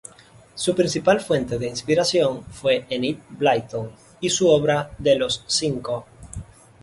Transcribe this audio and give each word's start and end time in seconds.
Su 0.55 0.73
principal 0.73 1.19
fuente 1.19 1.59
de 1.59 1.67
inspiración 1.69 2.43
fue 2.45 2.87
Enid 2.89 3.17
Blyton, 3.29 3.91
y 4.19 4.31
su 4.31 4.49
obra 4.49 4.89
de 4.97 5.15
Los 5.15 5.43
Cinco. 5.45 6.07